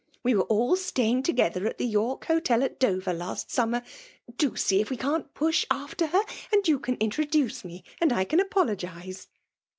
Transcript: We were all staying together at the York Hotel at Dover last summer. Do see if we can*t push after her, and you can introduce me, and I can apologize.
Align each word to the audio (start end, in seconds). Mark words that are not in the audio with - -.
We 0.23 0.33
were 0.33 0.45
all 0.45 0.75
staying 0.77 1.21
together 1.21 1.67
at 1.67 1.77
the 1.77 1.85
York 1.85 2.25
Hotel 2.25 2.63
at 2.63 2.79
Dover 2.79 3.13
last 3.13 3.51
summer. 3.51 3.83
Do 4.35 4.55
see 4.55 4.81
if 4.81 4.89
we 4.89 4.97
can*t 4.97 5.27
push 5.35 5.63
after 5.69 6.07
her, 6.07 6.23
and 6.51 6.67
you 6.67 6.79
can 6.79 6.95
introduce 6.95 7.63
me, 7.63 7.83
and 8.01 8.11
I 8.11 8.23
can 8.23 8.39
apologize. 8.39 9.27